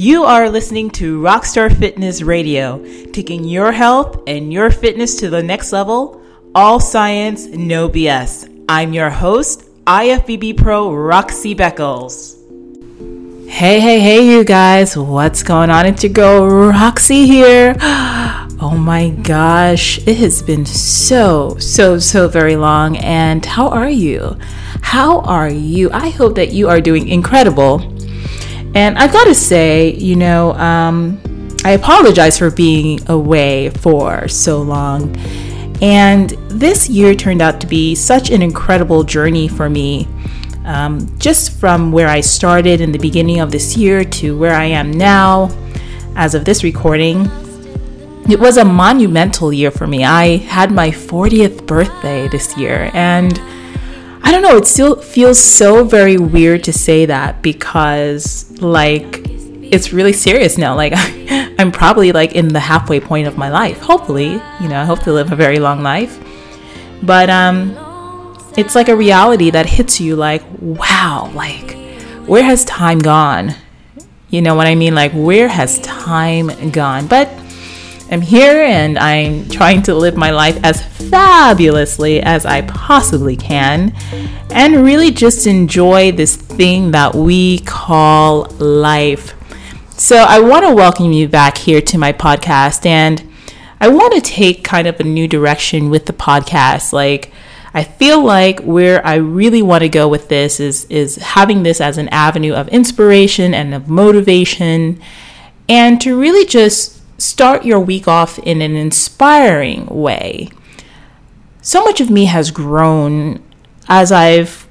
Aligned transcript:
You 0.00 0.22
are 0.22 0.48
listening 0.48 0.90
to 0.90 1.20
Roxstar 1.20 1.76
Fitness 1.76 2.22
Radio, 2.22 2.78
taking 3.10 3.42
your 3.42 3.72
health 3.72 4.22
and 4.28 4.52
your 4.52 4.70
fitness 4.70 5.16
to 5.16 5.28
the 5.28 5.42
next 5.42 5.72
level. 5.72 6.22
All 6.54 6.78
science, 6.78 7.46
no 7.46 7.88
BS. 7.88 8.64
I'm 8.68 8.92
your 8.92 9.10
host, 9.10 9.68
IFBB 9.88 10.56
Pro 10.56 10.92
Roxie 10.92 11.56
Beckles. 11.56 12.36
Hey, 13.50 13.80
hey, 13.80 13.98
hey, 13.98 14.24
you 14.24 14.44
guys, 14.44 14.96
what's 14.96 15.42
going 15.42 15.68
on? 15.68 15.84
It's 15.86 16.04
your 16.04 16.12
girl 16.12 16.48
Roxie 16.48 17.26
here. 17.26 17.74
Oh 18.60 18.76
my 18.76 19.10
gosh, 19.10 19.98
it 19.98 20.16
has 20.16 20.42
been 20.42 20.66
so, 20.66 21.56
so, 21.58 22.00
so 22.00 22.26
very 22.26 22.56
long. 22.56 22.96
And 22.96 23.46
how 23.46 23.68
are 23.68 23.88
you? 23.88 24.36
How 24.82 25.20
are 25.20 25.48
you? 25.48 25.90
I 25.92 26.08
hope 26.08 26.34
that 26.34 26.50
you 26.50 26.68
are 26.68 26.80
doing 26.80 27.08
incredible. 27.08 27.97
And 28.74 28.98
I've 28.98 29.12
got 29.12 29.24
to 29.24 29.34
say, 29.34 29.94
you 29.94 30.16
know, 30.16 30.52
um, 30.52 31.20
I 31.64 31.72
apologize 31.72 32.38
for 32.38 32.50
being 32.50 33.00
away 33.08 33.70
for 33.70 34.28
so 34.28 34.62
long. 34.62 35.16
And 35.80 36.30
this 36.48 36.88
year 36.88 37.14
turned 37.14 37.42
out 37.42 37.60
to 37.60 37.66
be 37.66 37.94
such 37.94 38.30
an 38.30 38.42
incredible 38.42 39.04
journey 39.04 39.48
for 39.48 39.68
me. 39.68 40.06
Um, 40.64 41.18
just 41.18 41.58
from 41.58 41.92
where 41.92 42.08
I 42.08 42.20
started 42.20 42.80
in 42.80 42.92
the 42.92 42.98
beginning 42.98 43.40
of 43.40 43.50
this 43.50 43.76
year 43.76 44.04
to 44.04 44.36
where 44.38 44.54
I 44.54 44.64
am 44.64 44.90
now, 44.90 45.50
as 46.14 46.34
of 46.34 46.44
this 46.44 46.62
recording, 46.62 47.30
it 48.28 48.38
was 48.38 48.58
a 48.58 48.64
monumental 48.64 49.52
year 49.52 49.70
for 49.70 49.86
me. 49.86 50.04
I 50.04 50.36
had 50.36 50.70
my 50.70 50.90
40th 50.90 51.66
birthday 51.66 52.28
this 52.28 52.56
year, 52.58 52.90
and 52.92 53.40
I 54.22 54.30
don't 54.32 54.42
know, 54.42 54.56
it 54.56 54.66
still 54.66 54.96
feels 54.96 55.38
so 55.38 55.84
very 55.84 56.16
weird 56.16 56.64
to 56.64 56.72
say 56.72 57.06
that 57.06 57.42
because, 57.42 58.50
like, 58.60 59.22
it's 59.70 59.92
really 59.92 60.12
serious 60.12 60.58
now. 60.58 60.74
Like, 60.74 60.92
I'm 61.58 61.72
probably 61.72 62.12
like 62.12 62.32
in 62.34 62.48
the 62.48 62.60
halfway 62.60 63.00
point 63.00 63.26
of 63.26 63.36
my 63.36 63.50
life. 63.50 63.80
Hopefully, 63.80 64.32
you 64.60 64.68
know, 64.68 64.80
I 64.80 64.84
hope 64.84 65.00
to 65.00 65.12
live 65.12 65.32
a 65.32 65.36
very 65.36 65.58
long 65.58 65.82
life. 65.82 66.18
But, 67.02 67.30
um, 67.30 67.76
it's 68.56 68.74
like 68.74 68.88
a 68.88 68.96
reality 68.96 69.50
that 69.50 69.66
hits 69.66 70.00
you 70.00 70.16
like, 70.16 70.42
wow, 70.60 71.30
like, 71.34 71.76
where 72.26 72.42
has 72.42 72.64
time 72.64 72.98
gone? 72.98 73.54
You 74.30 74.42
know 74.42 74.54
what 74.54 74.66
I 74.66 74.74
mean? 74.74 74.94
Like, 74.94 75.12
where 75.12 75.48
has 75.48 75.78
time 75.80 76.70
gone? 76.70 77.06
But 77.06 77.30
am 78.10 78.20
here 78.20 78.62
and 78.62 78.98
I'm 78.98 79.48
trying 79.48 79.82
to 79.82 79.94
live 79.94 80.16
my 80.16 80.30
life 80.30 80.58
as 80.64 80.82
fabulously 81.10 82.20
as 82.20 82.46
I 82.46 82.62
possibly 82.62 83.36
can 83.36 83.94
and 84.50 84.84
really 84.84 85.10
just 85.10 85.46
enjoy 85.46 86.12
this 86.12 86.36
thing 86.36 86.92
that 86.92 87.14
we 87.14 87.60
call 87.60 88.44
life. 88.58 89.34
So, 89.90 90.16
I 90.16 90.38
want 90.40 90.64
to 90.64 90.74
welcome 90.74 91.12
you 91.12 91.28
back 91.28 91.58
here 91.58 91.80
to 91.80 91.98
my 91.98 92.12
podcast 92.12 92.86
and 92.86 93.24
I 93.80 93.88
want 93.88 94.14
to 94.14 94.20
take 94.20 94.64
kind 94.64 94.86
of 94.86 94.98
a 95.00 95.04
new 95.04 95.28
direction 95.28 95.90
with 95.90 96.06
the 96.06 96.12
podcast. 96.12 96.92
Like, 96.92 97.32
I 97.74 97.84
feel 97.84 98.24
like 98.24 98.60
where 98.60 99.04
I 99.06 99.16
really 99.16 99.62
want 99.62 99.82
to 99.82 99.88
go 99.88 100.08
with 100.08 100.28
this 100.28 100.60
is 100.60 100.84
is 100.86 101.16
having 101.16 101.62
this 101.62 101.80
as 101.80 101.98
an 101.98 102.08
avenue 102.08 102.54
of 102.54 102.68
inspiration 102.68 103.54
and 103.54 103.74
of 103.74 103.88
motivation 103.88 105.00
and 105.68 106.00
to 106.00 106.18
really 106.18 106.46
just 106.46 106.97
start 107.18 107.64
your 107.64 107.80
week 107.80 108.08
off 108.08 108.38
in 108.38 108.62
an 108.62 108.76
inspiring 108.76 109.86
way. 109.86 110.48
So 111.60 111.84
much 111.84 112.00
of 112.00 112.10
me 112.10 112.26
has 112.26 112.50
grown 112.50 113.42
as 113.88 114.10
I've 114.10 114.68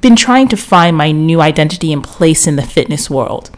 been 0.00 0.16
trying 0.16 0.48
to 0.48 0.56
find 0.56 0.96
my 0.96 1.12
new 1.12 1.40
identity 1.40 1.92
and 1.92 2.04
place 2.04 2.46
in 2.46 2.56
the 2.56 2.62
fitness 2.62 3.08
world. 3.08 3.50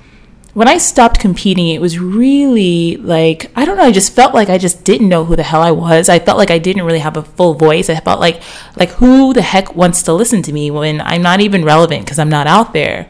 When 0.52 0.68
I 0.68 0.78
stopped 0.78 1.20
competing, 1.20 1.68
it 1.68 1.80
was 1.80 1.98
really 1.98 2.96
like, 2.96 3.50
I 3.54 3.64
don't 3.64 3.76
know, 3.76 3.84
I 3.84 3.92
just 3.92 4.14
felt 4.14 4.34
like 4.34 4.48
I 4.48 4.58
just 4.58 4.84
didn't 4.84 5.08
know 5.08 5.24
who 5.24 5.36
the 5.36 5.44
hell 5.44 5.62
I 5.62 5.70
was. 5.70 6.08
I 6.08 6.18
felt 6.18 6.38
like 6.38 6.50
I 6.50 6.58
didn't 6.58 6.84
really 6.84 6.98
have 6.98 7.16
a 7.16 7.22
full 7.22 7.54
voice. 7.54 7.88
I 7.88 8.00
felt 8.00 8.20
like 8.20 8.42
like 8.76 8.90
who 8.90 9.32
the 9.32 9.42
heck 9.42 9.76
wants 9.76 10.02
to 10.02 10.12
listen 10.12 10.42
to 10.42 10.52
me 10.52 10.70
when 10.70 11.00
I'm 11.02 11.22
not 11.22 11.40
even 11.40 11.64
relevant 11.64 12.04
because 12.04 12.18
I'm 12.18 12.28
not 12.28 12.48
out 12.48 12.72
there. 12.72 13.08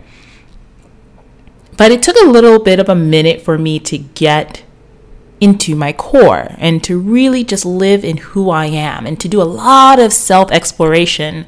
But 1.78 1.90
it 1.92 2.02
took 2.02 2.16
a 2.16 2.28
little 2.28 2.58
bit 2.58 2.78
of 2.78 2.90
a 2.90 2.94
minute 2.94 3.40
for 3.40 3.56
me 3.56 3.78
to 3.80 3.96
get 3.96 4.62
into 5.40 5.74
my 5.74 5.92
core 5.92 6.54
and 6.58 6.84
to 6.84 6.98
really 6.98 7.42
just 7.44 7.64
live 7.64 8.04
in 8.04 8.18
who 8.18 8.50
I 8.50 8.66
am 8.66 9.06
and 9.06 9.18
to 9.20 9.28
do 9.28 9.40
a 9.40 9.44
lot 9.44 9.98
of 9.98 10.12
self 10.12 10.50
exploration 10.50 11.46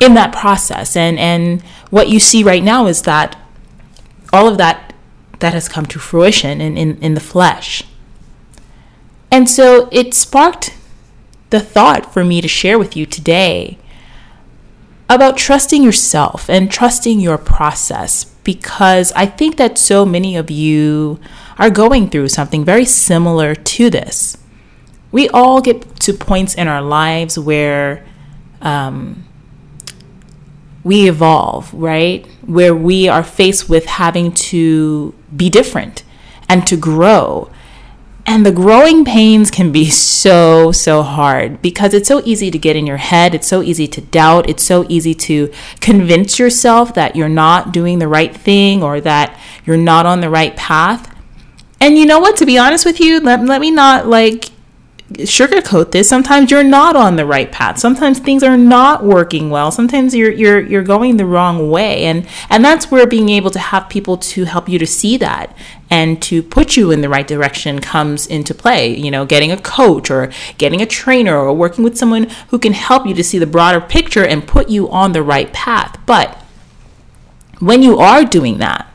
in 0.00 0.14
that 0.14 0.32
process. 0.32 0.96
And, 0.96 1.18
and 1.18 1.62
what 1.90 2.08
you 2.08 2.20
see 2.20 2.44
right 2.44 2.62
now 2.62 2.86
is 2.86 3.02
that 3.02 3.38
all 4.32 4.48
of 4.48 4.58
that 4.58 4.94
that 5.40 5.52
has 5.52 5.68
come 5.68 5.86
to 5.86 5.98
fruition 5.98 6.60
in, 6.60 6.76
in, 6.76 6.98
in 7.02 7.14
the 7.14 7.20
flesh. 7.20 7.82
And 9.30 9.48
so 9.48 9.88
it 9.92 10.14
sparked 10.14 10.76
the 11.50 11.60
thought 11.60 12.12
for 12.12 12.24
me 12.24 12.40
to 12.40 12.48
share 12.48 12.78
with 12.78 12.96
you 12.96 13.06
today 13.06 13.78
about 15.08 15.36
trusting 15.36 15.82
yourself 15.82 16.48
and 16.48 16.70
trusting 16.70 17.20
your 17.20 17.38
process 17.38 18.24
because 18.44 19.12
I 19.12 19.26
think 19.26 19.56
that 19.56 19.78
so 19.78 20.04
many 20.04 20.36
of 20.36 20.50
you 20.50 21.20
are 21.58 21.70
going 21.70 22.10
through 22.10 22.28
something 22.28 22.64
very 22.64 22.84
similar 22.84 23.54
to 23.54 23.90
this. 23.90 24.36
We 25.12 25.28
all 25.30 25.60
get 25.60 25.98
to 26.00 26.12
points 26.12 26.54
in 26.54 26.68
our 26.68 26.82
lives 26.82 27.38
where 27.38 28.04
um, 28.60 29.24
we 30.84 31.08
evolve, 31.08 31.72
right? 31.72 32.26
Where 32.44 32.74
we 32.74 33.08
are 33.08 33.24
faced 33.24 33.68
with 33.68 33.86
having 33.86 34.32
to 34.32 35.14
be 35.34 35.48
different 35.48 36.04
and 36.48 36.66
to 36.66 36.76
grow. 36.76 37.50
And 38.28 38.44
the 38.44 38.52
growing 38.52 39.04
pains 39.04 39.50
can 39.50 39.70
be 39.70 39.88
so, 39.88 40.72
so 40.72 41.02
hard 41.02 41.62
because 41.62 41.94
it's 41.94 42.08
so 42.08 42.22
easy 42.24 42.50
to 42.50 42.58
get 42.58 42.74
in 42.74 42.84
your 42.86 42.96
head. 42.96 43.34
It's 43.34 43.46
so 43.46 43.62
easy 43.62 43.86
to 43.86 44.00
doubt. 44.00 44.50
It's 44.50 44.64
so 44.64 44.84
easy 44.88 45.14
to 45.14 45.52
convince 45.80 46.38
yourself 46.38 46.92
that 46.94 47.14
you're 47.14 47.28
not 47.28 47.72
doing 47.72 48.00
the 48.00 48.08
right 48.08 48.36
thing 48.36 48.82
or 48.82 49.00
that 49.00 49.38
you're 49.64 49.76
not 49.76 50.06
on 50.06 50.20
the 50.20 50.30
right 50.30 50.56
path. 50.56 51.15
And 51.80 51.98
you 51.98 52.06
know 52.06 52.18
what? 52.18 52.36
To 52.36 52.46
be 52.46 52.58
honest 52.58 52.84
with 52.84 53.00
you, 53.00 53.20
let, 53.20 53.44
let 53.44 53.60
me 53.60 53.70
not 53.70 54.06
like 54.06 54.50
sugarcoat 55.12 55.92
this. 55.92 56.08
Sometimes 56.08 56.50
you're 56.50 56.64
not 56.64 56.96
on 56.96 57.16
the 57.16 57.24
right 57.24 57.50
path. 57.52 57.78
Sometimes 57.78 58.18
things 58.18 58.42
are 58.42 58.56
not 58.56 59.04
working 59.04 59.50
well. 59.50 59.70
Sometimes 59.70 60.14
you're 60.14 60.32
you're 60.32 60.60
you're 60.60 60.82
going 60.82 61.16
the 61.16 61.24
wrong 61.24 61.70
way. 61.70 62.04
And 62.04 62.26
and 62.50 62.64
that's 62.64 62.90
where 62.90 63.06
being 63.06 63.28
able 63.28 63.50
to 63.52 63.58
have 63.58 63.88
people 63.88 64.16
to 64.16 64.44
help 64.44 64.68
you 64.68 64.78
to 64.78 64.86
see 64.86 65.16
that 65.18 65.56
and 65.90 66.20
to 66.22 66.42
put 66.42 66.76
you 66.76 66.90
in 66.90 67.02
the 67.02 67.08
right 67.08 67.26
direction 67.26 67.78
comes 67.78 68.26
into 68.26 68.52
play. 68.52 68.96
You 68.96 69.10
know, 69.10 69.24
getting 69.24 69.52
a 69.52 69.56
coach 69.56 70.10
or 70.10 70.32
getting 70.58 70.82
a 70.82 70.86
trainer 70.86 71.36
or 71.36 71.52
working 71.52 71.84
with 71.84 71.96
someone 71.96 72.28
who 72.48 72.58
can 72.58 72.72
help 72.72 73.06
you 73.06 73.14
to 73.14 73.24
see 73.24 73.38
the 73.38 73.46
broader 73.46 73.80
picture 73.80 74.24
and 74.24 74.46
put 74.46 74.68
you 74.68 74.90
on 74.90 75.12
the 75.12 75.22
right 75.22 75.52
path. 75.52 75.98
But 76.06 76.36
when 77.60 77.82
you 77.82 77.98
are 77.98 78.24
doing 78.24 78.58
that, 78.58 78.90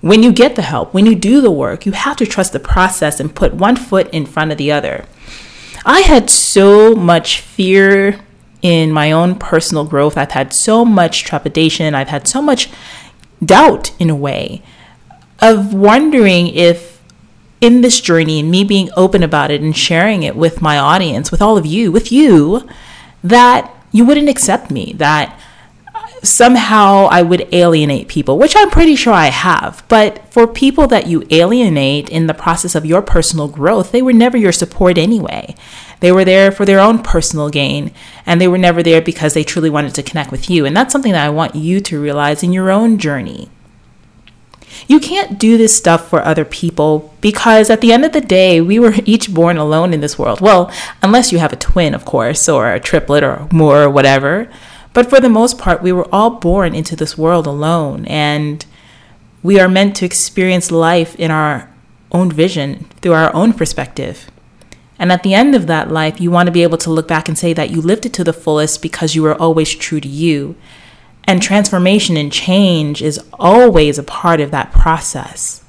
when 0.00 0.22
you 0.22 0.32
get 0.32 0.56
the 0.56 0.62
help, 0.62 0.92
when 0.92 1.06
you 1.06 1.14
do 1.14 1.40
the 1.40 1.50
work, 1.50 1.86
you 1.86 1.92
have 1.92 2.16
to 2.16 2.26
trust 2.26 2.52
the 2.52 2.60
process 2.60 3.18
and 3.18 3.34
put 3.34 3.54
one 3.54 3.76
foot 3.76 4.08
in 4.10 4.26
front 4.26 4.52
of 4.52 4.58
the 4.58 4.70
other. 4.70 5.06
I 5.84 6.00
had 6.00 6.28
so 6.30 6.94
much 6.94 7.40
fear 7.40 8.20
in 8.62 8.92
my 8.92 9.12
own 9.12 9.36
personal 9.36 9.84
growth. 9.84 10.18
I've 10.18 10.32
had 10.32 10.52
so 10.52 10.84
much 10.84 11.24
trepidation. 11.24 11.94
I've 11.94 12.08
had 12.08 12.26
so 12.26 12.42
much 12.42 12.68
doubt 13.44 13.92
in 14.00 14.10
a 14.10 14.14
way 14.14 14.62
of 15.40 15.72
wondering 15.74 16.48
if 16.48 17.02
in 17.60 17.80
this 17.80 18.00
journey 18.00 18.40
and 18.40 18.50
me 18.50 18.64
being 18.64 18.90
open 18.96 19.22
about 19.22 19.50
it 19.50 19.60
and 19.60 19.76
sharing 19.76 20.22
it 20.22 20.36
with 20.36 20.60
my 20.60 20.78
audience, 20.78 21.30
with 21.30 21.40
all 21.40 21.56
of 21.56 21.64
you, 21.64 21.90
with 21.90 22.12
you, 22.12 22.68
that 23.22 23.72
you 23.92 24.04
wouldn't 24.04 24.28
accept 24.28 24.70
me, 24.70 24.92
that 24.96 25.38
somehow 26.30 27.08
I 27.10 27.22
would 27.22 27.52
alienate 27.52 28.08
people, 28.08 28.38
which 28.38 28.54
I'm 28.56 28.70
pretty 28.70 28.96
sure 28.96 29.12
I 29.12 29.26
have. 29.26 29.84
But 29.88 30.32
for 30.32 30.46
people 30.46 30.86
that 30.88 31.06
you 31.06 31.26
alienate 31.30 32.08
in 32.08 32.26
the 32.26 32.34
process 32.34 32.74
of 32.74 32.86
your 32.86 33.02
personal 33.02 33.48
growth, 33.48 33.92
they 33.92 34.02
were 34.02 34.12
never 34.12 34.36
your 34.36 34.52
support 34.52 34.98
anyway. 34.98 35.54
They 36.00 36.12
were 36.12 36.24
there 36.24 36.52
for 36.52 36.64
their 36.64 36.80
own 36.80 37.02
personal 37.02 37.48
gain, 37.48 37.92
and 38.26 38.40
they 38.40 38.48
were 38.48 38.58
never 38.58 38.82
there 38.82 39.00
because 39.00 39.34
they 39.34 39.44
truly 39.44 39.70
wanted 39.70 39.94
to 39.94 40.02
connect 40.02 40.30
with 40.30 40.50
you. 40.50 40.64
And 40.66 40.76
that's 40.76 40.92
something 40.92 41.12
that 41.12 41.26
I 41.26 41.30
want 41.30 41.54
you 41.54 41.80
to 41.80 42.00
realize 42.00 42.42
in 42.42 42.52
your 42.52 42.70
own 42.70 42.98
journey. 42.98 43.48
You 44.88 45.00
can't 45.00 45.38
do 45.38 45.56
this 45.56 45.76
stuff 45.76 46.08
for 46.08 46.22
other 46.22 46.44
people 46.44 47.14
because 47.20 47.70
at 47.70 47.80
the 47.80 47.92
end 47.92 48.04
of 48.04 48.12
the 48.12 48.20
day, 48.20 48.60
we 48.60 48.78
were 48.78 48.94
each 49.04 49.32
born 49.32 49.56
alone 49.56 49.92
in 49.94 50.00
this 50.00 50.18
world. 50.18 50.40
Well, 50.40 50.70
unless 51.02 51.32
you 51.32 51.38
have 51.38 51.52
a 51.52 51.56
twin, 51.56 51.94
of 51.94 52.04
course, 52.04 52.48
or 52.48 52.72
a 52.72 52.80
triplet 52.80 53.24
or 53.24 53.48
more 53.50 53.82
or 53.84 53.90
whatever. 53.90 54.50
But 54.96 55.10
for 55.10 55.20
the 55.20 55.28
most 55.28 55.58
part, 55.58 55.82
we 55.82 55.92
were 55.92 56.08
all 56.10 56.30
born 56.30 56.74
into 56.74 56.96
this 56.96 57.18
world 57.18 57.46
alone, 57.46 58.06
and 58.06 58.64
we 59.42 59.60
are 59.60 59.68
meant 59.68 59.94
to 59.96 60.06
experience 60.06 60.70
life 60.70 61.14
in 61.16 61.30
our 61.30 61.68
own 62.12 62.32
vision 62.32 62.86
through 63.02 63.12
our 63.12 63.30
own 63.34 63.52
perspective. 63.52 64.30
And 64.98 65.12
at 65.12 65.22
the 65.22 65.34
end 65.34 65.54
of 65.54 65.66
that 65.66 65.90
life, 65.90 66.18
you 66.18 66.30
want 66.30 66.46
to 66.46 66.50
be 66.50 66.62
able 66.62 66.78
to 66.78 66.90
look 66.90 67.06
back 67.06 67.28
and 67.28 67.36
say 67.36 67.52
that 67.52 67.68
you 67.68 67.82
lived 67.82 68.06
it 68.06 68.14
to 68.14 68.24
the 68.24 68.32
fullest 68.32 68.80
because 68.80 69.14
you 69.14 69.22
were 69.22 69.34
always 69.34 69.74
true 69.74 70.00
to 70.00 70.08
you. 70.08 70.56
And 71.24 71.42
transformation 71.42 72.16
and 72.16 72.32
change 72.32 73.02
is 73.02 73.22
always 73.34 73.98
a 73.98 74.02
part 74.02 74.40
of 74.40 74.50
that 74.52 74.72
process. 74.72 75.62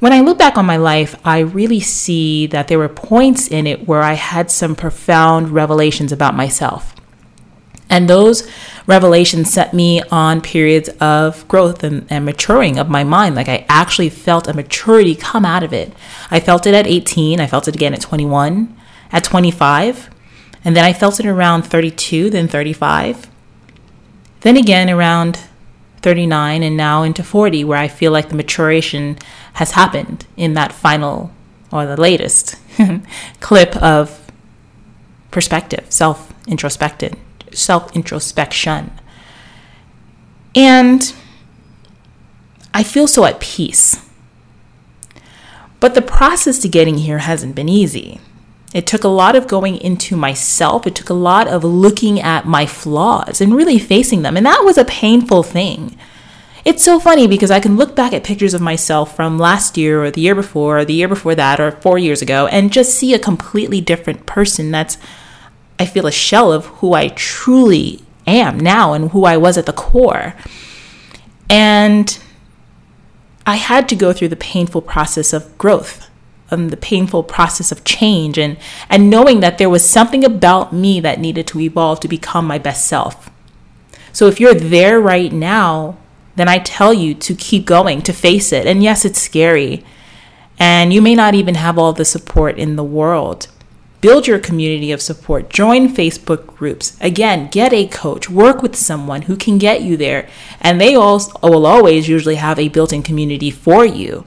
when 0.00 0.12
I 0.12 0.20
look 0.20 0.36
back 0.36 0.58
on 0.58 0.66
my 0.66 0.76
life, 0.76 1.18
I 1.24 1.38
really 1.38 1.80
see 1.80 2.46
that 2.48 2.68
there 2.68 2.78
were 2.78 2.90
points 2.90 3.48
in 3.48 3.66
it 3.66 3.88
where 3.88 4.02
I 4.02 4.12
had 4.12 4.50
some 4.50 4.74
profound 4.76 5.48
revelations 5.48 6.12
about 6.12 6.36
myself. 6.36 6.94
And 7.90 8.08
those 8.08 8.48
revelations 8.86 9.52
set 9.52 9.72
me 9.72 10.02
on 10.10 10.40
periods 10.40 10.88
of 11.00 11.46
growth 11.48 11.82
and, 11.82 12.06
and, 12.10 12.24
maturing 12.24 12.78
of 12.78 12.88
my 12.88 13.02
mind. 13.02 13.34
Like 13.34 13.48
I 13.48 13.64
actually 13.68 14.10
felt 14.10 14.46
a 14.46 14.54
maturity 14.54 15.14
come 15.14 15.44
out 15.44 15.62
of 15.62 15.72
it. 15.72 15.92
I 16.30 16.40
felt 16.40 16.66
it 16.66 16.74
at 16.74 16.86
18, 16.86 17.40
I 17.40 17.46
felt 17.46 17.68
it 17.68 17.74
again 17.74 17.94
at 17.94 18.00
21, 18.00 18.76
at 19.12 19.24
25, 19.24 20.10
and 20.64 20.76
then 20.76 20.84
I 20.84 20.92
felt 20.92 21.18
it 21.18 21.26
around 21.26 21.62
32, 21.62 22.30
then 22.30 22.48
35, 22.48 23.28
then 24.40 24.56
again 24.56 24.90
around 24.90 25.38
39, 26.02 26.62
and 26.62 26.76
now 26.76 27.02
into 27.02 27.22
40, 27.22 27.64
where 27.64 27.78
I 27.78 27.88
feel 27.88 28.12
like 28.12 28.28
the 28.28 28.34
maturation 28.34 29.18
has 29.54 29.72
happened 29.72 30.26
in 30.36 30.54
that 30.54 30.72
final 30.72 31.32
or 31.72 31.86
the 31.86 32.00
latest 32.00 32.56
clip 33.40 33.76
of 33.76 34.30
perspective, 35.30 35.86
self 35.88 36.32
introspected, 36.46 37.16
self 37.52 37.94
introspection. 37.94 38.92
And 40.54 41.12
I 42.74 42.82
feel 42.82 43.06
so 43.06 43.24
at 43.24 43.40
peace. 43.40 44.04
But 45.80 45.94
the 45.94 46.02
process 46.02 46.58
to 46.60 46.68
getting 46.68 46.98
here 46.98 47.18
hasn't 47.18 47.54
been 47.54 47.68
easy. 47.68 48.20
It 48.74 48.86
took 48.86 49.04
a 49.04 49.08
lot 49.08 49.34
of 49.34 49.46
going 49.46 49.76
into 49.76 50.16
myself. 50.16 50.86
It 50.86 50.94
took 50.94 51.08
a 51.08 51.14
lot 51.14 51.48
of 51.48 51.64
looking 51.64 52.20
at 52.20 52.46
my 52.46 52.66
flaws 52.66 53.40
and 53.40 53.54
really 53.54 53.78
facing 53.78 54.22
them. 54.22 54.36
And 54.36 54.44
that 54.44 54.62
was 54.64 54.76
a 54.76 54.84
painful 54.84 55.42
thing. 55.42 55.96
It's 56.64 56.84
so 56.84 57.00
funny 57.00 57.26
because 57.26 57.50
I 57.50 57.60
can 57.60 57.76
look 57.76 57.96
back 57.96 58.12
at 58.12 58.24
pictures 58.24 58.52
of 58.52 58.60
myself 58.60 59.16
from 59.16 59.38
last 59.38 59.78
year 59.78 60.04
or 60.04 60.10
the 60.10 60.20
year 60.20 60.34
before 60.34 60.80
or 60.80 60.84
the 60.84 60.92
year 60.92 61.08
before 61.08 61.34
that 61.34 61.60
or 61.60 61.70
four 61.70 61.98
years 61.98 62.20
ago 62.20 62.46
and 62.48 62.72
just 62.72 62.94
see 62.94 63.14
a 63.14 63.18
completely 63.18 63.80
different 63.80 64.26
person 64.26 64.70
that's, 64.70 64.98
I 65.78 65.86
feel, 65.86 66.06
a 66.06 66.12
shell 66.12 66.52
of 66.52 66.66
who 66.66 66.92
I 66.94 67.08
truly 67.08 68.02
am 68.26 68.58
now 68.58 68.92
and 68.92 69.10
who 69.10 69.24
I 69.24 69.36
was 69.36 69.56
at 69.56 69.66
the 69.66 69.72
core. 69.72 70.34
And 71.48 72.18
I 73.46 73.56
had 73.56 73.88
to 73.88 73.96
go 73.96 74.12
through 74.12 74.28
the 74.28 74.36
painful 74.36 74.82
process 74.82 75.32
of 75.32 75.56
growth 75.56 76.08
um, 76.50 76.70
the 76.70 76.76
painful 76.76 77.22
process 77.24 77.70
of 77.72 77.84
change 77.84 78.38
and 78.38 78.56
and 78.88 79.10
knowing 79.10 79.40
that 79.40 79.58
there 79.58 79.70
was 79.70 79.88
something 79.88 80.24
about 80.24 80.72
me 80.72 81.00
that 81.00 81.20
needed 81.20 81.46
to 81.48 81.60
evolve 81.60 82.00
to 82.00 82.08
become 82.08 82.46
my 82.46 82.58
best 82.58 82.86
self. 82.86 83.30
So 84.12 84.26
if 84.26 84.40
you're 84.40 84.54
there 84.54 85.00
right 85.00 85.32
now, 85.32 85.98
then 86.36 86.48
I 86.48 86.58
tell 86.58 86.94
you 86.94 87.14
to 87.14 87.34
keep 87.34 87.66
going, 87.66 88.02
to 88.02 88.12
face 88.12 88.52
it. 88.52 88.66
And 88.66 88.82
yes, 88.82 89.04
it's 89.04 89.20
scary. 89.20 89.84
And 90.58 90.92
you 90.92 91.02
may 91.02 91.14
not 91.14 91.34
even 91.34 91.54
have 91.56 91.78
all 91.78 91.92
the 91.92 92.04
support 92.04 92.58
in 92.58 92.76
the 92.76 92.84
world. 92.84 93.48
Build 94.00 94.28
your 94.28 94.38
community 94.38 94.92
of 94.92 95.02
support. 95.02 95.50
Join 95.50 95.88
Facebook 95.88 96.46
groups. 96.46 96.96
Again, 97.00 97.48
get 97.50 97.72
a 97.72 97.88
coach. 97.88 98.30
Work 98.30 98.62
with 98.62 98.76
someone 98.76 99.22
who 99.22 99.36
can 99.36 99.58
get 99.58 99.82
you 99.82 99.96
there. 99.96 100.28
And 100.60 100.80
they 100.80 100.94
also 100.94 101.32
will 101.42 101.66
always 101.66 102.08
usually 102.08 102.36
have 102.36 102.58
a 102.58 102.68
built 102.68 102.92
in 102.92 103.02
community 103.02 103.50
for 103.50 103.84
you 103.84 104.24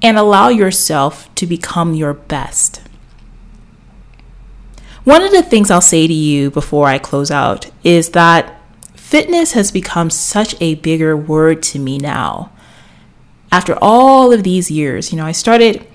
and 0.00 0.16
allow 0.16 0.48
yourself 0.48 1.32
to 1.36 1.46
become 1.46 1.94
your 1.94 2.12
best. 2.12 2.82
One 5.04 5.22
of 5.22 5.32
the 5.32 5.42
things 5.42 5.70
I'll 5.70 5.80
say 5.80 6.06
to 6.06 6.12
you 6.12 6.50
before 6.50 6.86
I 6.86 6.98
close 6.98 7.30
out 7.30 7.70
is 7.82 8.10
that 8.10 8.60
fitness 8.94 9.52
has 9.52 9.72
become 9.72 10.10
such 10.10 10.54
a 10.60 10.76
bigger 10.76 11.16
word 11.16 11.62
to 11.64 11.78
me 11.80 11.98
now. 11.98 12.52
After 13.50 13.76
all 13.82 14.32
of 14.32 14.44
these 14.44 14.70
years, 14.70 15.10
you 15.10 15.18
know, 15.18 15.26
I 15.26 15.32
started 15.32 15.86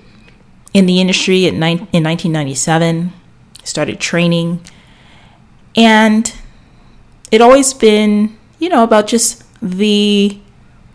in 0.74 0.86
the 0.86 1.00
industry 1.00 1.46
in 1.46 1.58
1997, 1.58 3.12
started 3.64 4.00
training, 4.00 4.60
and 5.76 6.34
it 7.30 7.40
always 7.40 7.74
been, 7.74 8.36
you 8.58 8.68
know, 8.68 8.82
about 8.82 9.06
just 9.06 9.44
the 9.62 10.38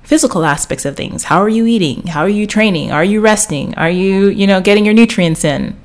physical 0.04 0.46
aspects 0.46 0.86
of 0.86 0.96
things. 0.96 1.26
How 1.26 1.42
are 1.42 1.50
you 1.50 1.66
eating? 1.66 2.08
How 2.08 2.22
are 2.22 2.30
you 2.30 2.46
training? 2.46 2.92
Are 2.92 3.04
you 3.04 3.22
resting? 3.22 3.74
Are 3.76 3.90
you, 3.90 4.30
you 4.30 4.46
know, 4.46 4.62
getting 4.62 4.86
your 4.86 4.94
nutrients 4.94 5.44
in? 5.44 5.80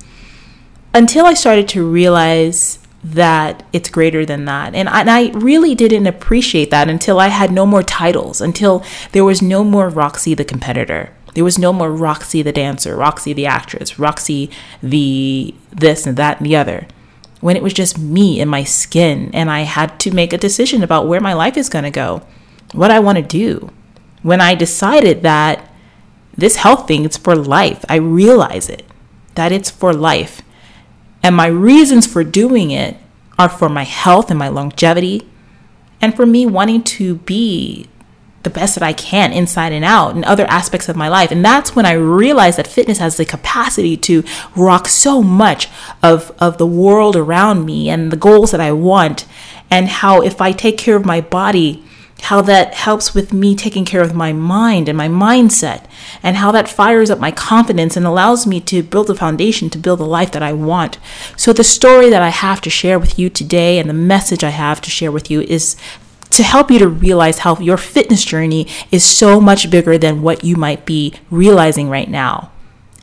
Until 0.93 1.25
I 1.25 1.33
started 1.33 1.67
to 1.69 1.89
realize 1.89 2.79
that 3.03 3.63
it's 3.71 3.89
greater 3.89 4.25
than 4.25 4.45
that. 4.45 4.75
And 4.75 4.89
I, 4.89 4.99
and 5.01 5.09
I 5.09 5.29
really 5.29 5.73
didn't 5.73 6.07
appreciate 6.07 6.69
that 6.71 6.89
until 6.89 7.19
I 7.19 7.29
had 7.29 7.51
no 7.51 7.65
more 7.65 7.83
titles, 7.83 8.41
until 8.41 8.83
there 9.13 9.23
was 9.23 9.41
no 9.41 9.63
more 9.63 9.89
Roxie 9.89 10.35
the 10.35 10.43
competitor. 10.43 11.13
There 11.33 11.43
was 11.43 11.59
no 11.59 11.71
more 11.71 11.91
Roxie 11.91 12.41
the 12.41 12.51
dancer, 12.51 12.95
Roxie 12.95 13.33
the 13.33 13.45
actress, 13.45 13.99
Roxie 13.99 14.49
the 14.81 15.53
this 15.71 16.05
and 16.05 16.17
that 16.17 16.37
and 16.37 16.45
the 16.45 16.55
other. 16.55 16.87
When 17.41 17.55
it 17.55 17.63
was 17.63 17.73
just 17.73 17.97
me 17.97 18.41
and 18.41 18.49
my 18.49 18.63
skin, 18.63 19.29
and 19.33 19.49
I 19.49 19.61
had 19.61 19.99
to 20.01 20.11
make 20.11 20.33
a 20.33 20.37
decision 20.37 20.83
about 20.83 21.07
where 21.07 21.21
my 21.21 21.33
life 21.33 21.55
is 21.55 21.69
going 21.69 21.85
to 21.85 21.91
go, 21.91 22.23
what 22.73 22.91
I 22.91 22.99
want 22.99 23.17
to 23.17 23.23
do 23.23 23.71
when 24.21 24.41
I 24.41 24.55
decided 24.55 25.23
that 25.23 25.71
this 26.35 26.57
health 26.57 26.87
thing 26.87 27.05
is 27.05 27.17
for 27.17 27.35
life, 27.35 27.83
I 27.89 27.95
realize 27.95 28.69
it, 28.69 28.85
that 29.35 29.51
it's 29.51 29.69
for 29.69 29.93
life. 29.93 30.41
And 31.23 31.35
my 31.35 31.47
reasons 31.47 32.07
for 32.07 32.23
doing 32.23 32.71
it 32.71 32.97
are 33.37 33.49
for 33.49 33.69
my 33.69 33.83
health 33.83 34.29
and 34.29 34.39
my 34.39 34.47
longevity, 34.47 35.27
and 36.01 36.15
for 36.15 36.25
me 36.25 36.45
wanting 36.45 36.83
to 36.83 37.15
be 37.15 37.87
the 38.43 38.49
best 38.49 38.75
that 38.75 38.83
I 38.83 38.93
can 38.93 39.33
inside 39.33 39.73
and 39.73 39.83
out 39.83 40.15
in 40.15 40.23
other 40.23 40.45
aspects 40.45 40.87
of 40.87 40.95
my 40.95 41.09
life. 41.09 41.31
And 41.31 41.43
that's 41.43 41.75
when 41.75 41.85
I 41.85 41.93
realized 41.93 42.57
that 42.57 42.67
fitness 42.67 42.99
has 42.99 43.17
the 43.17 43.25
capacity 43.25 43.97
to 43.97 44.23
rock 44.55 44.87
so 44.87 45.21
much 45.21 45.67
of, 46.01 46.31
of 46.39 46.57
the 46.57 46.67
world 46.67 47.15
around 47.15 47.65
me 47.65 47.89
and 47.89 48.11
the 48.11 48.17
goals 48.17 48.51
that 48.51 48.61
I 48.61 48.71
want. 48.71 49.25
And 49.69 49.87
how 49.87 50.21
if 50.21 50.41
I 50.41 50.51
take 50.51 50.77
care 50.77 50.95
of 50.95 51.05
my 51.05 51.21
body, 51.21 51.83
how 52.23 52.41
that 52.41 52.73
helps 52.73 53.13
with 53.13 53.33
me 53.33 53.55
taking 53.55 53.85
care 53.85 54.01
of 54.01 54.15
my 54.15 54.33
mind 54.33 54.89
and 54.89 54.97
my 54.97 55.07
mindset, 55.07 55.85
and 56.21 56.37
how 56.37 56.51
that 56.51 56.67
fires 56.67 57.09
up 57.09 57.19
my 57.19 57.31
confidence 57.31 57.95
and 57.95 58.05
allows 58.05 58.45
me 58.45 58.59
to 58.61 58.83
build 58.83 59.09
a 59.09 59.15
foundation 59.15 59.69
to 59.69 59.77
build 59.77 59.99
the 59.99 60.05
life 60.05 60.31
that 60.31 60.43
I 60.43 60.53
want. 60.53 60.97
So, 61.37 61.53
the 61.53 61.63
story 61.63 62.09
that 62.09 62.21
I 62.21 62.29
have 62.29 62.61
to 62.61 62.69
share 62.69 62.99
with 62.99 63.17
you 63.17 63.29
today 63.29 63.79
and 63.79 63.89
the 63.89 63.93
message 63.93 64.43
I 64.43 64.49
have 64.49 64.81
to 64.81 64.89
share 64.89 65.11
with 65.11 65.31
you 65.31 65.41
is 65.41 65.75
to 66.31 66.43
help 66.43 66.69
you 66.71 66.79
to 66.79 66.87
realize 66.87 67.39
how 67.39 67.57
your 67.59 67.77
fitness 67.77 68.23
journey 68.23 68.67
is 68.91 69.03
so 69.03 69.41
much 69.41 69.69
bigger 69.69 69.97
than 69.97 70.21
what 70.21 70.43
you 70.43 70.55
might 70.55 70.85
be 70.85 71.13
realizing 71.29 71.89
right 71.89 72.09
now. 72.09 72.51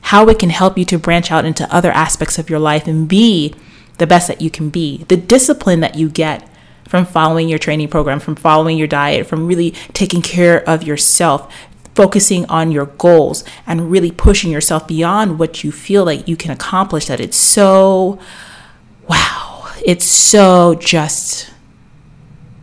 How 0.02 0.28
it 0.28 0.38
can 0.38 0.50
help 0.50 0.78
you 0.78 0.84
to 0.86 0.98
branch 0.98 1.32
out 1.32 1.44
into 1.44 1.74
other 1.74 1.90
aspects 1.90 2.38
of 2.38 2.48
your 2.48 2.60
life 2.60 2.86
and 2.86 3.08
be 3.08 3.54
the 3.98 4.06
best 4.06 4.28
that 4.28 4.40
you 4.40 4.50
can 4.50 4.70
be. 4.70 5.04
The 5.08 5.16
discipline 5.16 5.80
that 5.80 5.96
you 5.96 6.08
get 6.08 6.48
from 6.88 7.04
following 7.04 7.48
your 7.48 7.58
training 7.58 7.88
program, 7.88 8.20
from 8.20 8.36
following 8.36 8.78
your 8.78 8.86
diet, 8.86 9.26
from 9.26 9.46
really 9.46 9.72
taking 9.92 10.22
care 10.22 10.68
of 10.68 10.84
yourself, 10.84 11.52
focusing 11.94 12.44
on 12.46 12.70
your 12.70 12.86
goals, 12.86 13.42
and 13.66 13.90
really 13.90 14.12
pushing 14.12 14.52
yourself 14.52 14.86
beyond 14.86 15.38
what 15.38 15.64
you 15.64 15.72
feel 15.72 16.04
like 16.04 16.28
you 16.28 16.36
can 16.36 16.52
accomplish. 16.52 17.06
That 17.06 17.18
it's 17.18 17.36
so, 17.36 18.20
wow, 19.08 19.68
it's 19.84 20.06
so 20.06 20.76
just 20.76 21.50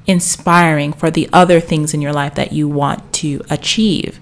inspiring 0.06 0.94
for 0.94 1.10
the 1.10 1.30
other 1.32 1.60
things 1.60 1.94
in 1.94 2.02
your 2.02 2.14
life 2.14 2.36
that 2.36 2.52
you 2.52 2.68
want 2.68 3.14
to 3.14 3.42
achieve. 3.50 4.20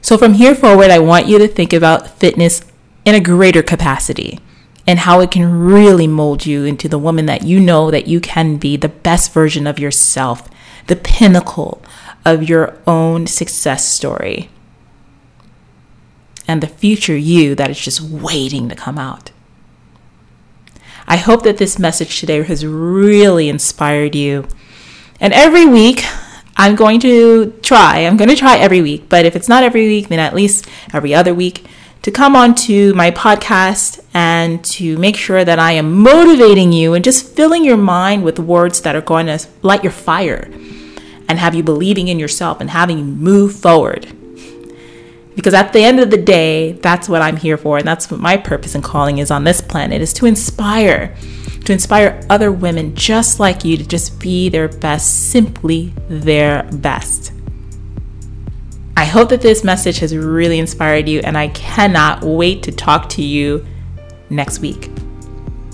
So, 0.00 0.16
from 0.16 0.34
here 0.34 0.54
forward, 0.54 0.90
I 0.90 0.98
want 0.98 1.26
you 1.26 1.38
to 1.38 1.48
think 1.48 1.72
about 1.72 2.18
fitness 2.18 2.62
in 3.04 3.14
a 3.14 3.20
greater 3.20 3.62
capacity 3.62 4.40
and 4.86 5.00
how 5.00 5.20
it 5.20 5.30
can 5.30 5.66
really 5.66 6.06
mold 6.06 6.46
you 6.46 6.64
into 6.64 6.88
the 6.88 6.98
woman 6.98 7.26
that 7.26 7.44
you 7.44 7.60
know 7.60 7.90
that 7.90 8.06
you 8.08 8.20
can 8.20 8.56
be, 8.56 8.76
the 8.76 8.88
best 8.88 9.32
version 9.32 9.66
of 9.66 9.78
yourself, 9.78 10.48
the 10.86 10.96
pinnacle 10.96 11.82
of 12.24 12.48
your 12.48 12.76
own 12.86 13.26
success 13.26 13.86
story, 13.86 14.48
and 16.48 16.62
the 16.62 16.66
future 16.66 17.16
you 17.16 17.54
that 17.54 17.70
is 17.70 17.78
just 17.78 18.00
waiting 18.00 18.68
to 18.68 18.74
come 18.74 18.98
out. 18.98 19.30
I 21.10 21.16
hope 21.16 21.42
that 21.42 21.58
this 21.58 21.76
message 21.76 22.20
today 22.20 22.40
has 22.40 22.64
really 22.64 23.48
inspired 23.48 24.14
you. 24.14 24.46
And 25.18 25.32
every 25.32 25.66
week, 25.66 26.04
I'm 26.56 26.76
going 26.76 27.00
to 27.00 27.50
try. 27.62 28.06
I'm 28.06 28.16
going 28.16 28.30
to 28.30 28.36
try 28.36 28.58
every 28.58 28.80
week, 28.80 29.08
but 29.08 29.26
if 29.26 29.34
it's 29.34 29.48
not 29.48 29.64
every 29.64 29.88
week, 29.88 30.06
then 30.06 30.20
at 30.20 30.36
least 30.36 30.68
every 30.94 31.12
other 31.12 31.34
week 31.34 31.66
to 32.02 32.12
come 32.12 32.36
onto 32.36 32.94
my 32.94 33.10
podcast 33.10 34.04
and 34.14 34.64
to 34.66 34.96
make 34.98 35.16
sure 35.16 35.44
that 35.44 35.58
I 35.58 35.72
am 35.72 35.98
motivating 35.98 36.72
you 36.72 36.94
and 36.94 37.04
just 37.04 37.34
filling 37.34 37.64
your 37.64 37.76
mind 37.76 38.22
with 38.22 38.38
words 38.38 38.80
that 38.82 38.94
are 38.94 39.00
going 39.00 39.26
to 39.26 39.44
light 39.62 39.82
your 39.82 39.90
fire 39.90 40.48
and 41.28 41.40
have 41.40 41.56
you 41.56 41.64
believing 41.64 42.06
in 42.06 42.20
yourself 42.20 42.60
and 42.60 42.70
having 42.70 42.98
you 42.98 43.04
move 43.04 43.56
forward. 43.56 44.16
Because 45.36 45.54
at 45.54 45.72
the 45.72 45.80
end 45.80 46.00
of 46.00 46.10
the 46.10 46.16
day, 46.16 46.72
that's 46.72 47.08
what 47.08 47.22
I'm 47.22 47.36
here 47.36 47.56
for. 47.56 47.78
And 47.78 47.86
that's 47.86 48.10
what 48.10 48.20
my 48.20 48.36
purpose 48.36 48.74
and 48.74 48.84
calling 48.84 49.18
is 49.18 49.30
on 49.30 49.44
this 49.44 49.60
planet 49.60 50.02
is 50.02 50.12
to 50.14 50.26
inspire, 50.26 51.16
to 51.64 51.72
inspire 51.72 52.20
other 52.28 52.50
women 52.50 52.94
just 52.94 53.40
like 53.40 53.64
you 53.64 53.76
to 53.76 53.86
just 53.86 54.20
be 54.20 54.48
their 54.48 54.68
best, 54.68 55.30
simply 55.30 55.94
their 56.08 56.64
best. 56.72 57.32
I 58.96 59.04
hope 59.04 59.30
that 59.30 59.40
this 59.40 59.64
message 59.64 59.98
has 60.00 60.14
really 60.14 60.58
inspired 60.58 61.08
you, 61.08 61.20
and 61.20 61.38
I 61.38 61.48
cannot 61.48 62.22
wait 62.22 62.62
to 62.64 62.72
talk 62.72 63.08
to 63.10 63.22
you 63.22 63.64
next 64.28 64.58
week. 64.58 64.90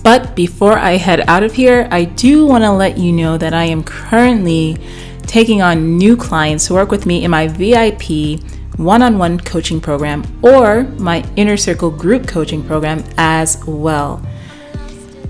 But 0.01 0.33
before 0.33 0.77
I 0.77 0.91
head 0.91 1.21
out 1.27 1.43
of 1.43 1.53
here, 1.53 1.89
I 1.91 2.05
do 2.05 2.45
want 2.45 2.63
to 2.63 2.71
let 2.71 2.97
you 2.97 3.11
know 3.11 3.37
that 3.37 3.53
I 3.53 3.65
am 3.65 3.83
currently 3.83 4.77
taking 5.23 5.61
on 5.61 5.97
new 5.97 6.15
clients 6.15 6.67
to 6.67 6.73
work 6.73 6.89
with 6.89 7.05
me 7.05 7.25
in 7.25 7.31
my 7.31 7.49
VIP 7.49 8.39
one 8.77 9.01
on 9.01 9.17
one 9.17 9.39
coaching 9.39 9.81
program 9.81 10.23
or 10.41 10.83
my 10.99 11.25
inner 11.35 11.57
circle 11.57 11.91
group 11.91 12.27
coaching 12.27 12.63
program 12.63 13.03
as 13.17 13.63
well. 13.65 14.21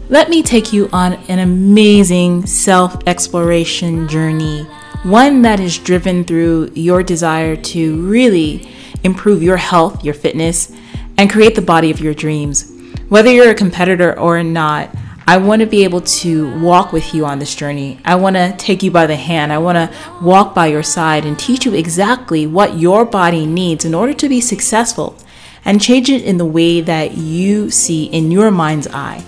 Let 0.09 0.29
me 0.29 0.43
take 0.43 0.71
you 0.71 0.89
on 0.93 1.13
an 1.27 1.39
amazing 1.39 2.45
self 2.45 2.95
exploration 3.07 4.07
journey, 4.07 4.63
one 5.03 5.41
that 5.41 5.59
is 5.59 5.77
driven 5.77 6.23
through 6.23 6.71
your 6.75 7.03
desire 7.03 7.55
to 7.55 8.07
really 8.07 8.69
improve 9.03 9.43
your 9.43 9.57
health, 9.57 10.03
your 10.03 10.13
fitness, 10.13 10.71
and 11.17 11.29
create 11.29 11.55
the 11.55 11.61
body 11.61 11.91
of 11.91 11.99
your 11.99 12.13
dreams. 12.13 12.71
Whether 13.09 13.31
you're 13.31 13.49
a 13.49 13.55
competitor 13.55 14.17
or 14.19 14.43
not, 14.43 14.95
I 15.29 15.35
want 15.35 15.59
to 15.59 15.65
be 15.65 15.83
able 15.83 15.99
to 15.99 16.57
walk 16.61 16.93
with 16.93 17.13
you 17.13 17.25
on 17.25 17.39
this 17.39 17.53
journey. 17.53 17.99
I 18.05 18.15
want 18.15 18.37
to 18.37 18.55
take 18.57 18.81
you 18.81 18.91
by 18.91 19.07
the 19.07 19.17
hand. 19.17 19.51
I 19.51 19.57
want 19.57 19.75
to 19.75 19.97
walk 20.21 20.55
by 20.55 20.67
your 20.67 20.83
side 20.83 21.25
and 21.25 21.37
teach 21.37 21.65
you 21.65 21.73
exactly 21.73 22.47
what 22.47 22.79
your 22.79 23.03
body 23.03 23.45
needs 23.45 23.83
in 23.83 23.93
order 23.93 24.13
to 24.13 24.29
be 24.29 24.39
successful 24.39 25.17
and 25.65 25.81
change 25.81 26.09
it 26.09 26.23
in 26.23 26.37
the 26.37 26.45
way 26.45 26.79
that 26.79 27.17
you 27.17 27.69
see 27.69 28.05
in 28.05 28.31
your 28.31 28.51
mind's 28.51 28.87
eye. 28.87 29.21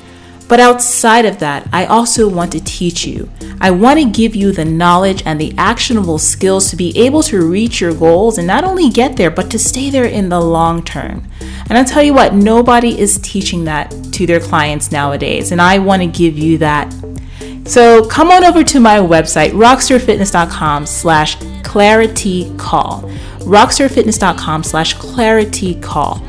But 0.49 0.59
outside 0.59 1.25
of 1.25 1.37
that, 1.39 1.69
I 1.71 1.85
also 1.85 2.27
want 2.27 2.51
to 2.53 2.59
teach 2.59 3.05
you. 3.05 3.29
I 3.61 3.69
want 3.69 3.99
to 3.99 4.09
give 4.09 4.35
you 4.35 4.51
the 4.51 4.65
knowledge 4.65 5.21
and 5.23 5.39
the 5.39 5.53
actionable 5.59 6.17
skills 6.17 6.71
to 6.71 6.75
be 6.75 6.91
able 6.97 7.21
to 7.23 7.47
reach 7.47 7.79
your 7.79 7.93
goals 7.93 8.39
and 8.39 8.47
not 8.47 8.63
only 8.63 8.89
get 8.89 9.15
there, 9.15 9.29
but 9.29 9.51
to 9.51 9.59
stay 9.59 9.91
there 9.91 10.05
in 10.05 10.29
the 10.29 10.41
long 10.41 10.83
term. 10.83 11.23
And 11.69 11.77
I'll 11.77 11.85
tell 11.85 12.01
you 12.01 12.15
what, 12.15 12.33
nobody 12.33 12.99
is 12.99 13.19
teaching 13.19 13.65
that 13.65 13.91
to 14.13 14.25
their 14.25 14.39
clients 14.39 14.91
nowadays. 14.91 15.51
And 15.51 15.61
I 15.61 15.77
want 15.77 16.01
to 16.01 16.07
give 16.07 16.35
you 16.35 16.57
that. 16.57 16.91
So 17.65 18.03
come 18.07 18.31
on 18.31 18.43
over 18.43 18.63
to 18.63 18.79
my 18.79 18.97
website, 18.97 19.51
roxstarfitness.com 19.51 20.87
slash 20.87 21.37
clarity 21.61 22.51
call. 22.57 23.03
Roxstarfitness.com 23.41 24.63
slash 24.63 24.95
clarity 24.95 25.75
call. 25.75 26.23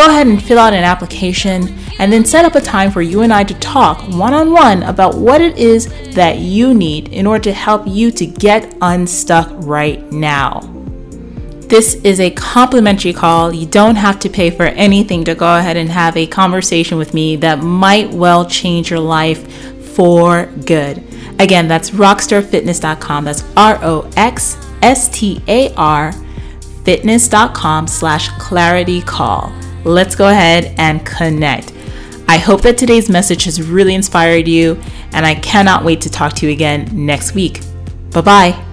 Go 0.00 0.08
ahead 0.08 0.28
and 0.28 0.42
fill 0.42 0.58
out 0.58 0.72
an 0.72 0.82
application 0.82 1.76
and 1.98 2.10
then 2.10 2.24
set 2.24 2.46
up 2.46 2.54
a 2.54 2.60
time 2.62 2.90
for 2.90 3.02
you 3.02 3.20
and 3.20 3.30
I 3.30 3.44
to 3.44 3.52
talk 3.56 4.00
one 4.08 4.32
on 4.32 4.50
one 4.50 4.82
about 4.84 5.18
what 5.18 5.42
it 5.42 5.58
is 5.58 5.88
that 6.14 6.38
you 6.38 6.72
need 6.72 7.08
in 7.08 7.26
order 7.26 7.44
to 7.44 7.52
help 7.52 7.86
you 7.86 8.10
to 8.12 8.24
get 8.24 8.74
unstuck 8.80 9.50
right 9.56 10.10
now. 10.10 10.60
This 11.68 11.96
is 11.96 12.18
a 12.18 12.30
complimentary 12.30 13.12
call. 13.12 13.52
You 13.52 13.66
don't 13.66 13.96
have 13.96 14.18
to 14.20 14.30
pay 14.30 14.48
for 14.48 14.62
anything 14.62 15.22
to 15.24 15.34
go 15.34 15.58
ahead 15.58 15.76
and 15.76 15.90
have 15.90 16.16
a 16.16 16.26
conversation 16.26 16.96
with 16.96 17.12
me 17.12 17.36
that 17.36 17.62
might 17.62 18.10
well 18.10 18.46
change 18.46 18.88
your 18.88 19.00
life 19.00 19.52
for 19.94 20.46
good. 20.64 21.04
Again, 21.38 21.68
that's 21.68 21.90
roxstarfitness.com. 21.90 23.24
That's 23.26 23.44
R 23.54 23.78
O 23.82 24.10
X 24.16 24.56
S 24.80 25.10
T 25.10 25.42
A 25.46 25.74
R 25.74 26.14
fitness.com 26.86 27.86
slash 27.86 28.30
clarity 28.38 29.02
call. 29.02 29.52
Let's 29.84 30.14
go 30.14 30.28
ahead 30.28 30.74
and 30.78 31.04
connect. 31.04 31.72
I 32.28 32.38
hope 32.38 32.62
that 32.62 32.78
today's 32.78 33.10
message 33.10 33.44
has 33.44 33.60
really 33.60 33.94
inspired 33.94 34.46
you, 34.46 34.80
and 35.12 35.26
I 35.26 35.34
cannot 35.34 35.84
wait 35.84 36.00
to 36.02 36.10
talk 36.10 36.34
to 36.34 36.46
you 36.46 36.52
again 36.52 36.88
next 36.92 37.34
week. 37.34 37.60
Bye 38.12 38.20
bye. 38.20 38.69